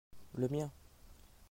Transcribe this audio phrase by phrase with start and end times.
[0.35, 0.71] le mien.